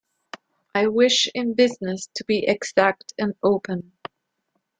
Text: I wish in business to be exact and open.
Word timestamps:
I 0.73 0.87
wish 0.87 1.29
in 1.35 1.53
business 1.53 2.09
to 2.15 2.25
be 2.25 2.47
exact 2.47 3.13
and 3.19 3.35
open. 3.43 3.91